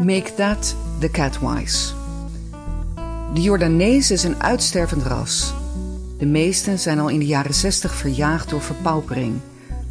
Make 0.00 0.34
that 0.34 0.76
the 0.98 1.10
catwise. 1.10 1.92
De 3.34 3.40
Jordanezen 3.40 4.14
is 4.14 4.22
een 4.24 4.42
uitstervend 4.42 5.02
ras. 5.02 5.54
De 6.18 6.26
meesten 6.26 6.78
zijn 6.78 6.98
al 6.98 7.08
in 7.08 7.18
de 7.18 7.26
jaren 7.26 7.54
60 7.54 7.94
verjaagd 7.94 8.50
door 8.50 8.60
verpaupering. 8.60 9.40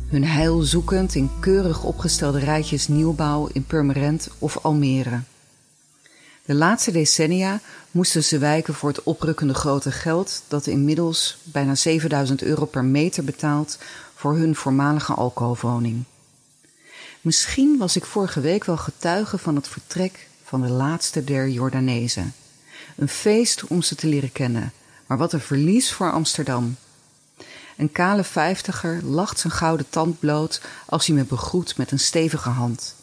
Hun 0.08 0.26
heil 0.26 0.62
zoekend 0.62 1.16
in 1.16 1.30
keurig 1.40 1.84
opgestelde 1.84 2.40
rijtjes 2.40 2.88
nieuwbouw 2.88 3.50
in 3.52 3.64
Purmerend 3.64 4.30
of 4.40 4.58
Almere. 4.58 5.20
De 6.46 6.56
laatste 6.56 6.92
decennia 6.92 7.60
moesten 7.92 8.24
ze 8.24 8.38
wijken 8.38 8.74
voor 8.74 8.90
het 8.90 9.04
oprukkende 9.04 9.54
grote 9.54 9.92
geld 9.92 10.44
dat 10.48 10.68
inmiddels 10.68 11.38
bijna 11.44 11.76
7000 11.76 12.42
euro 12.42 12.66
per 12.66 12.84
meter 12.84 13.24
betaalt 13.24 13.78
voor 14.16 14.36
hun 14.36 14.56
voormalige 14.56 15.14
alcoholwoning. 15.14 16.04
Misschien 17.22 17.78
was 17.78 17.96
ik 17.96 18.06
vorige 18.06 18.40
week 18.40 18.64
wel 18.64 18.78
getuige 18.78 19.38
van 19.38 19.56
het 19.56 19.68
vertrek 19.68 20.28
van 20.44 20.62
de 20.62 20.70
laatste 20.70 21.24
der 21.24 21.50
Jordanezen. 21.50 22.34
Een 22.96 23.08
feest 23.08 23.68
om 23.68 23.82
ze 23.82 23.96
te 23.96 24.08
leren 24.08 24.32
kennen, 24.32 24.74
maar 25.08 25.18
wat 25.18 25.34
een 25.34 25.42
verlies 25.42 25.92
voor 25.92 26.12
Amsterdam. 26.12 26.76
Een 27.78 27.92
kale 27.92 28.24
vijftiger 28.24 29.04
lacht 29.04 29.40
zijn 29.40 29.54
gouden 29.54 29.90
tand 29.90 30.20
bloot 30.20 30.62
als 30.86 31.08
hij 31.08 31.16
me 31.16 31.24
begroet 31.24 31.78
met 31.78 31.92
een 31.92 32.00
stevige 32.00 32.50
hand. 32.50 32.96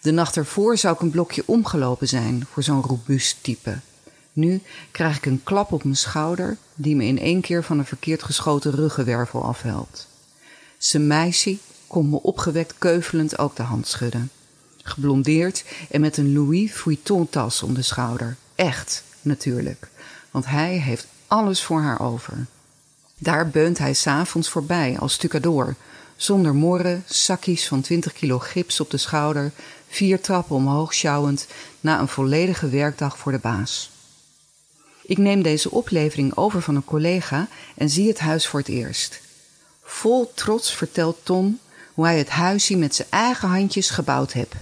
De 0.00 0.10
nacht 0.10 0.36
ervoor 0.36 0.76
zou 0.76 0.94
ik 0.94 1.00
een 1.00 1.10
blokje 1.10 1.42
omgelopen 1.46 2.08
zijn 2.08 2.46
voor 2.52 2.62
zo'n 2.62 2.82
robuust 2.82 3.36
type. 3.42 3.78
Nu 4.32 4.62
krijg 4.90 5.16
ik 5.16 5.26
een 5.26 5.42
klap 5.42 5.72
op 5.72 5.84
mijn 5.84 5.96
schouder 5.96 6.56
die 6.74 6.96
me 6.96 7.04
in 7.04 7.18
één 7.18 7.40
keer 7.40 7.64
van 7.64 7.78
een 7.78 7.86
verkeerd 7.86 8.22
geschoten 8.22 8.72
ruggenwervel 8.72 9.44
afhelpt. 9.44 10.08
Zijn 10.78 11.06
meisje 11.06 11.58
komt 11.90 12.10
me 12.10 12.22
opgewekt 12.22 12.74
keuvelend 12.78 13.38
ook 13.38 13.56
de 13.56 13.62
hand 13.62 13.86
schudden. 13.86 14.30
Geblondeerd 14.82 15.64
en 15.90 16.00
met 16.00 16.16
een 16.16 16.32
Louis 16.32 16.72
Vuitton 16.72 17.28
tas 17.28 17.62
om 17.62 17.74
de 17.74 17.82
schouder. 17.82 18.36
Echt, 18.54 19.04
natuurlijk. 19.22 19.88
Want 20.30 20.46
hij 20.46 20.76
heeft 20.76 21.06
alles 21.26 21.62
voor 21.62 21.80
haar 21.80 22.00
over. 22.00 22.46
Daar 23.18 23.48
beunt 23.48 23.78
hij 23.78 23.94
s'avonds 23.94 24.48
voorbij 24.48 24.96
als 24.98 25.12
stucador. 25.12 25.74
Zonder 26.16 26.54
morren, 26.54 27.04
zakjes 27.06 27.66
van 27.68 27.80
20 27.80 28.12
kilo 28.12 28.38
gips 28.38 28.80
op 28.80 28.90
de 28.90 28.96
schouder, 28.96 29.52
vier 29.88 30.20
trappen 30.20 30.56
omhoog 30.56 30.94
sjouwend 30.94 31.46
na 31.80 32.00
een 32.00 32.08
volledige 32.08 32.68
werkdag 32.68 33.18
voor 33.18 33.32
de 33.32 33.38
baas. 33.38 33.90
Ik 35.02 35.18
neem 35.18 35.42
deze 35.42 35.70
oplevering 35.70 36.36
over 36.36 36.62
van 36.62 36.76
een 36.76 36.84
collega 36.84 37.48
en 37.74 37.90
zie 37.90 38.08
het 38.08 38.18
huis 38.18 38.46
voor 38.46 38.58
het 38.58 38.68
eerst. 38.68 39.20
Vol 39.82 40.32
trots 40.34 40.74
vertelt 40.74 41.18
Ton 41.22 41.58
hoe 41.94 42.04
hij 42.04 42.18
het 42.18 42.28
huisje 42.28 42.76
met 42.76 42.94
zijn 42.94 43.08
eigen 43.10 43.48
handjes 43.48 43.90
gebouwd 43.90 44.32
heeft. 44.32 44.54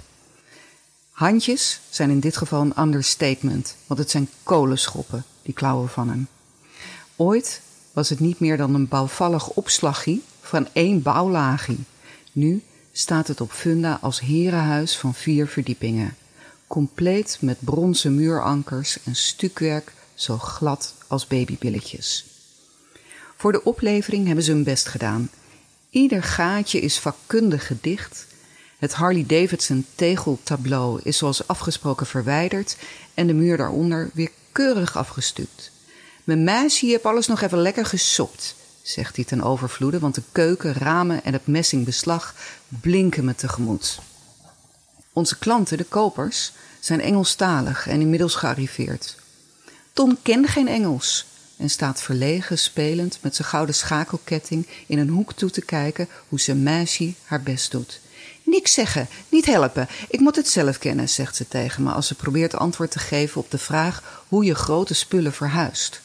Handjes 1.11 1.81
zijn 1.91 2.11
in 2.11 2.21
dit 2.21 2.37
geval 2.37 2.61
een 2.61 2.81
understatement, 2.81 3.77
want 3.87 4.01
het 4.01 4.11
zijn 4.11 4.29
kolenschoppen, 4.43 5.25
die 5.43 5.55
klauwen 5.55 5.89
van 5.89 6.09
hem. 6.09 6.29
Ooit 7.17 7.61
was 7.93 8.09
het 8.09 8.21
niet 8.21 8.41
meer 8.41 8.57
dan 8.57 8.75
een 8.75 8.89
bouwvallig 8.89 9.49
opslagje 9.49 10.19
van 10.41 10.69
één 10.73 11.03
bouwlagie. 11.03 11.85
Nu 12.33 12.63
staat 12.93 13.29
het 13.29 13.41
op 13.41 13.53
funda 13.53 13.99
als 14.01 14.21
herenhuis 14.21 14.97
van 14.97 15.15
vier 15.15 15.47
verdiepingen, 15.47 16.17
compleet 16.67 17.39
met 17.41 17.57
bronzen 17.61 18.15
muurankers 18.15 18.99
en 19.05 19.17
stukwerk 19.17 19.93
zo 20.15 20.39
glad 20.39 20.95
als 21.07 21.27
babybilletjes. 21.27 22.27
Voor 23.37 23.53
de 23.53 23.65
oplevering 23.65 24.27
hebben 24.27 24.45
ze 24.45 24.53
hun 24.53 24.65
best 24.65 24.89
gedaan. 24.89 25.31
Ieder 25.99 26.23
gaatje 26.23 26.81
is 26.81 26.99
vakkundig 26.99 27.67
gedicht. 27.67 28.27
Het 28.79 28.93
Harley-Davidson 28.95 29.87
tegeltableau 29.95 31.01
is 31.03 31.19
zoals 31.19 31.47
afgesproken 31.47 32.07
verwijderd 32.07 32.77
en 33.15 33.27
de 33.27 33.33
muur 33.35 33.57
daaronder 33.57 34.11
weer 34.15 34.31
keurig 34.53 34.97
afgestuukt. 34.97 35.71
Mijn 36.25 36.45
meisje 36.45 36.87
heb 36.87 37.07
alles 37.07 37.27
nog 37.27 37.41
even 37.41 37.59
lekker 37.59 37.87
gesopt, 37.87 38.55
zegt 38.83 39.17
hij 39.17 39.25
ten 39.25 39.43
overvloede, 39.43 39.99
want 39.99 40.15
de 40.15 40.23
keuken, 40.33 40.73
ramen 40.73 41.25
en 41.25 41.33
het 41.33 41.47
messingbeslag 41.47 42.35
blinken 42.69 43.25
me 43.25 43.35
tegemoet. 43.35 43.99
Onze 45.13 45.39
klanten, 45.39 45.77
de 45.77 45.85
kopers, 45.85 46.53
zijn 46.81 47.01
Engelstalig 47.01 47.89
en 47.89 48.01
inmiddels 48.01 48.35
gearriveerd. 48.35 49.17
Ton 49.93 50.19
kent 50.23 50.49
geen 50.49 50.69
Engels 50.69 51.27
en 51.59 51.71
staat 51.71 52.03
verlegen 52.03 52.59
spelend 52.59 53.19
met 53.21 53.37
zijn 53.37 53.49
gouden 53.49 53.75
schakelketting 53.75 54.67
in 54.87 54.99
een 54.99 55.09
hoek 55.09 55.33
toe 55.33 55.51
te 55.51 55.65
kijken 55.65 56.09
hoe 56.29 56.41
zijn 56.41 56.63
meisje 56.63 57.13
haar 57.25 57.43
best 57.43 57.71
doet. 57.71 58.01
Niks 58.43 58.73
zeggen, 58.73 59.09
niet 59.29 59.47
helpen. 59.47 59.89
Ik 60.09 60.21
moet 60.21 60.37
het 60.37 60.49
zelf 60.49 60.79
kennen, 60.79 61.09
zegt 61.09 61.37
ze 61.37 61.49
tegen 61.49 61.83
me 61.83 61.91
als 61.91 62.07
ze 62.07 62.15
probeert 62.15 62.55
antwoord 62.55 62.91
te 62.91 62.99
geven 62.99 63.41
op 63.41 63.51
de 63.51 63.59
vraag 63.59 64.25
hoe 64.29 64.45
je 64.45 64.55
grote 64.55 64.95
spullen 64.95 65.33
verhuist. 65.33 66.01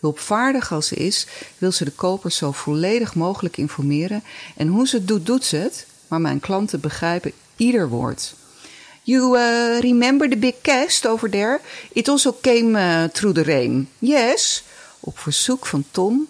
Hulpvaardig 0.00 0.72
als 0.72 0.86
ze 0.86 0.94
is, 0.94 1.26
wil 1.58 1.72
ze 1.72 1.84
de 1.84 1.90
koper 1.90 2.32
zo 2.32 2.52
volledig 2.52 3.14
mogelijk 3.14 3.56
informeren 3.56 4.22
en 4.56 4.68
hoe 4.68 4.88
ze 4.88 5.04
doet, 5.04 5.26
doet 5.26 5.44
ze 5.44 5.56
het, 5.56 5.86
maar 6.06 6.20
mijn 6.20 6.40
klanten 6.40 6.80
begrijpen 6.80 7.32
ieder 7.56 7.88
woord. 7.88 8.34
You 9.02 9.38
uh, 9.38 9.80
remember 9.80 10.28
the 10.28 10.36
big 10.36 10.54
cast 10.62 11.06
over 11.06 11.30
there? 11.30 11.60
It 11.92 12.08
also 12.08 12.36
came 12.40 12.78
uh, 12.78 13.04
through 13.04 13.34
the 13.34 13.42
rain. 13.42 13.88
Yes. 13.98 14.62
Op 15.08 15.18
verzoek 15.18 15.66
van 15.66 15.84
Tom 15.90 16.26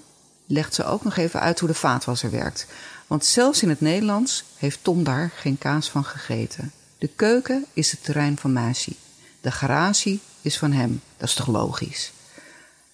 legt 0.47 0.75
ze 0.75 0.85
ook 0.85 1.05
nog 1.05 1.17
even 1.17 1.41
uit 1.41 1.59
hoe 1.59 1.69
de 1.69 1.75
vaatwasser 1.75 2.31
werkt. 2.31 2.67
Want 3.07 3.25
zelfs 3.25 3.63
in 3.63 3.69
het 3.69 3.81
Nederlands 3.81 4.45
heeft 4.57 4.79
Tom 4.83 5.05
daar 5.05 5.33
geen 5.35 5.59
kaas 5.59 5.91
van 5.91 6.05
gegeten. 6.05 6.73
De 6.99 7.11
keuken 7.17 7.65
is 7.73 7.91
het 7.91 8.05
terrein 8.05 8.39
van 8.39 8.53
Masi. 8.53 8.97
De 9.41 9.51
garage 9.51 10.19
is 10.41 10.59
van 10.59 10.73
hem. 10.73 11.01
Dat 11.17 11.29
is 11.29 11.35
toch 11.35 11.47
logisch? 11.47 12.13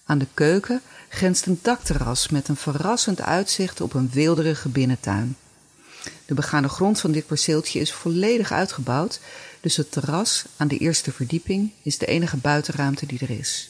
Aan 0.05 0.17
de 0.17 0.27
keuken 0.33 0.81
grenst 1.09 1.45
een 1.45 1.59
dakterras 1.61 2.29
met 2.29 2.47
een 2.47 2.55
verrassend 2.55 3.21
uitzicht 3.21 3.81
op 3.81 3.93
een 3.93 4.09
weelderige 4.13 4.69
binnentuin. 4.69 5.37
De 6.25 6.33
begane 6.33 6.69
grond 6.69 6.99
van 6.99 7.11
dit 7.11 7.25
perceeltje 7.25 7.79
is 7.79 7.93
volledig 7.93 8.51
uitgebouwd, 8.51 9.19
dus 9.61 9.75
het 9.77 9.91
terras 9.91 10.45
aan 10.57 10.67
de 10.67 10.77
eerste 10.77 11.11
verdieping 11.11 11.71
is 11.81 11.97
de 11.97 12.05
enige 12.05 12.37
buitenruimte 12.37 13.05
die 13.05 13.19
er 13.19 13.29
is. 13.29 13.69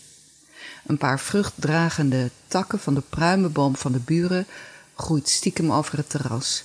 Een 0.85 0.97
paar 0.97 1.19
vruchtdragende 1.19 2.29
takken 2.47 2.79
van 2.79 2.93
de 2.93 3.03
pruimenboom 3.09 3.75
van 3.75 3.91
de 3.91 3.99
buren 3.99 4.45
groeit 4.95 5.29
stiekem 5.29 5.71
over 5.71 5.97
het 5.97 6.09
terras. 6.09 6.63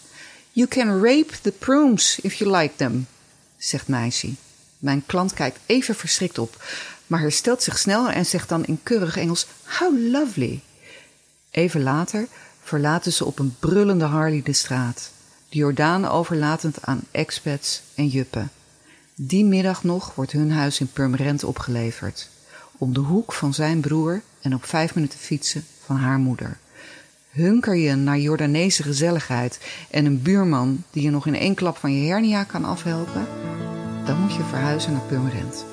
You 0.53 0.69
can 0.69 1.03
rape 1.03 1.41
the 1.43 1.53
prunes 1.53 2.19
if 2.21 2.34
you 2.34 2.56
like 2.56 2.77
them, 2.77 3.06
zegt 3.56 3.88
meisje. 3.88 4.34
Mijn 4.78 5.06
klant 5.06 5.34
kijkt 5.34 5.59
even 5.66 5.94
verschrikt 5.94 6.38
op, 6.38 6.65
maar 7.06 7.21
herstelt 7.21 7.62
zich 7.62 7.78
snel 7.78 8.11
en 8.11 8.27
zegt 8.27 8.49
dan 8.49 8.65
in 8.65 8.81
keurig 8.83 9.16
Engels: 9.16 9.47
How 9.65 10.11
lovely. 10.12 10.61
Even 11.50 11.82
later 11.82 12.27
verlaten 12.62 13.12
ze 13.12 13.25
op 13.25 13.38
een 13.38 13.56
brullende 13.59 14.05
Harley 14.05 14.43
de 14.43 14.53
straat, 14.53 15.11
de 15.49 15.59
Jordaan 15.59 16.09
overlatend 16.09 16.77
aan 16.82 17.03
expats 17.11 17.82
en 17.94 18.06
juppen. 18.06 18.50
Die 19.15 19.44
middag 19.44 19.84
nog 19.84 20.15
wordt 20.15 20.32
hun 20.32 20.53
huis 20.53 20.81
in 20.81 20.93
Purmerend 20.93 21.44
opgeleverd, 21.44 22.28
om 22.81 22.95
de 22.95 23.01
hoek 23.01 23.33
van 23.33 23.55
zijn 23.55 23.81
broer 23.81 24.23
en 24.41 24.55
op 24.55 24.65
vijf 24.65 24.95
minuten 24.95 25.19
fietsen 25.19 25.65
van 25.85 25.97
haar 25.97 26.19
moeder. 26.19 26.59
Hunker 27.31 27.75
je 27.75 27.95
naar 27.95 28.19
Jordaanese 28.19 28.83
gezelligheid 28.83 29.61
en 29.91 30.05
een 30.05 30.23
buurman 30.23 30.83
die 30.91 31.03
je 31.03 31.11
nog 31.11 31.27
in 31.27 31.37
één 31.37 31.55
klap 31.55 31.77
van 31.77 31.93
je 31.93 32.09
hernia 32.09 32.45
kan 32.45 32.65
afhelpen, 32.65 33.27
dan 34.05 34.21
moet 34.21 34.35
je 34.35 34.43
verhuizen 34.43 34.93
naar 34.93 35.03
Purmerend. 35.09 35.65